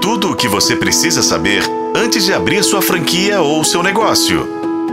[0.00, 1.62] Tudo o que você precisa saber
[1.94, 4.48] antes de abrir sua franquia ou seu negócio.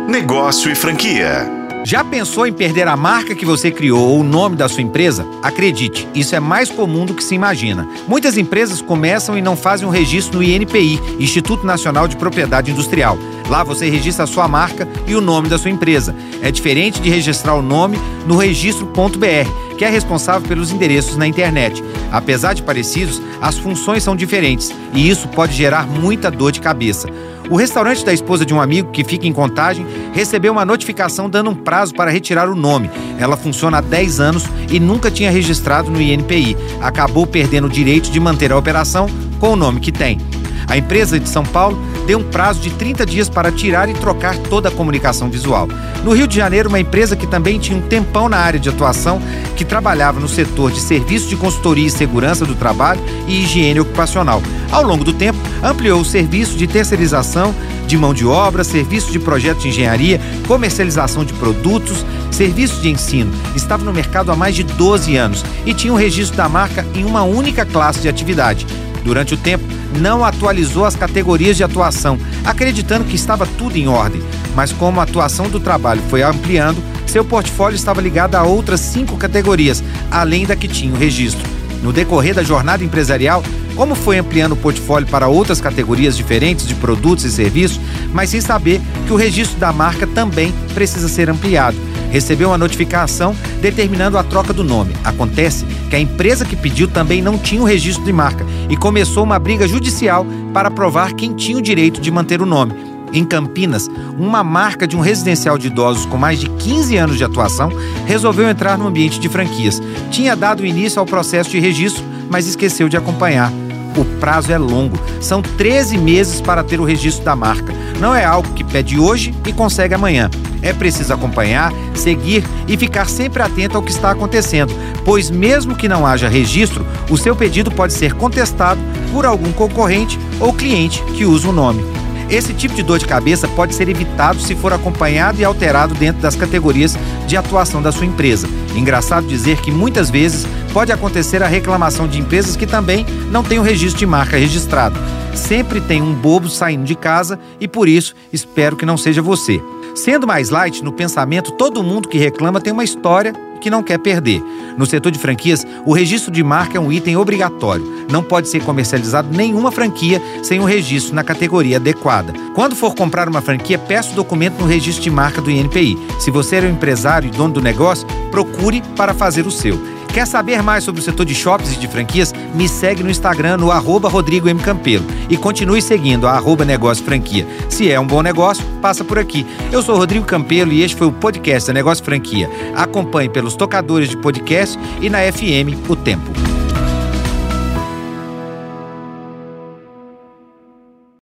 [0.07, 1.56] Negócio e franquia.
[1.83, 5.25] Já pensou em perder a marca que você criou ou o nome da sua empresa?
[5.41, 7.87] Acredite, isso é mais comum do que se imagina.
[8.07, 13.17] Muitas empresas começam e não fazem um registro no INPI, Instituto Nacional de Propriedade Industrial.
[13.49, 16.13] Lá você registra a sua marca e o nome da sua empresa.
[16.41, 21.81] É diferente de registrar o nome no registro.br, que é responsável pelos endereços na internet.
[22.11, 27.07] Apesar de parecidos, as funções são diferentes e isso pode gerar muita dor de cabeça.
[27.49, 31.49] O restaurante da esposa de um amigo que fica em contagem recebeu uma notificação dando
[31.49, 32.89] um prazo para retirar o nome.
[33.17, 36.57] Ela funciona há 10 anos e nunca tinha registrado no INPI.
[36.81, 39.07] Acabou perdendo o direito de manter a operação
[39.39, 40.19] com o nome que tem.
[40.67, 44.35] A empresa de São Paulo deu um prazo de 30 dias para tirar e trocar
[44.35, 45.69] toda a comunicação visual.
[46.03, 49.21] No Rio de Janeiro, uma empresa que também tinha um tempão na área de atuação,
[49.57, 54.41] que trabalhava no setor de serviços de consultoria e segurança do trabalho e higiene ocupacional.
[54.71, 57.53] Ao longo do tempo, ampliou o serviço de terceirização
[57.87, 63.31] de mão de obra, serviço de projeto de engenharia, comercialização de produtos, serviços de ensino.
[63.55, 66.85] Estava no mercado há mais de 12 anos e tinha o um registro da marca
[66.93, 68.67] em uma única classe de atividade.
[69.03, 69.63] Durante o tempo,
[69.99, 74.21] não atualizou as categorias de atuação, acreditando que estava tudo em ordem.
[74.53, 79.17] Mas como a atuação do trabalho foi ampliando, seu portfólio estava ligado a outras cinco
[79.17, 81.45] categorias, além da que tinha o registro.
[81.81, 83.43] No decorrer da jornada empresarial,
[83.75, 87.79] como foi ampliando o portfólio para outras categorias diferentes de produtos e serviços,
[88.13, 91.77] mas sem saber que o registro da marca também precisa ser ampliado
[92.09, 94.93] recebeu uma notificação determinando a troca do nome.
[95.03, 99.23] Acontece que a empresa que pediu também não tinha o registro de marca e começou
[99.23, 102.96] uma briga judicial para provar quem tinha o direito de manter o nome.
[103.13, 107.23] Em Campinas, uma marca de um residencial de idosos com mais de 15 anos de
[107.23, 107.71] atuação
[108.05, 109.81] resolveu entrar no ambiente de franquias.
[110.11, 113.51] Tinha dado início ao processo de registro, mas esqueceu de acompanhar.
[113.97, 117.73] O prazo é longo, são 13 meses para ter o registro da marca.
[117.99, 120.29] Não é algo que pede hoje e consegue amanhã.
[120.61, 124.73] É preciso acompanhar, seguir e ficar sempre atento ao que está acontecendo,
[125.03, 128.79] pois, mesmo que não haja registro, o seu pedido pode ser contestado
[129.11, 131.83] por algum concorrente ou cliente que usa o nome.
[132.29, 136.21] Esse tipo de dor de cabeça pode ser evitado se for acompanhado e alterado dentro
[136.21, 138.49] das categorias de atuação da sua empresa.
[138.75, 143.59] Engraçado dizer que muitas vezes pode acontecer a reclamação de empresas que também não têm
[143.59, 144.99] o registro de marca registrado.
[145.33, 149.61] Sempre tem um bobo saindo de casa e por isso espero que não seja você.
[149.95, 153.97] Sendo mais light no pensamento, todo mundo que reclama tem uma história que não quer
[153.97, 154.43] perder.
[154.77, 158.05] No setor de franquias, o registro de marca é um item obrigatório.
[158.09, 162.33] Não pode ser comercializado nenhuma franquia sem o um registro na categoria adequada.
[162.53, 165.97] Quando for comprar uma franquia, peça o documento no registro de marca do INPI.
[166.19, 169.96] Se você é um empresário e dono do negócio, procure para fazer o seu.
[170.17, 172.33] Quer saber mais sobre o setor de shoppings e de franquias?
[172.55, 174.59] Me segue no Instagram no arroba Rodrigo M.
[174.59, 177.45] Campelo e continue seguindo a arroba Negócio Franquia.
[177.69, 179.45] Se é um bom negócio, passa por aqui.
[179.71, 182.49] Eu sou Rodrigo Campelo e este foi o podcast da Negócio Franquia.
[182.75, 186.56] Acompanhe pelos tocadores de podcast e na FM O Tempo.